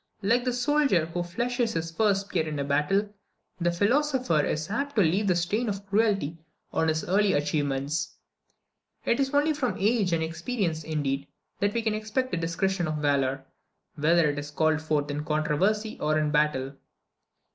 [0.23, 3.07] Like the soldier who fleshes his first spear in battle,
[3.59, 6.39] the philosopher is apt to leave the stain of cruelty
[6.73, 8.15] on his early achievements.
[9.05, 11.27] It is only from age and experience, indeed,
[11.59, 13.45] that we can expect the discretion of valour,
[13.93, 16.73] whether it is called forth in controversy or in battle.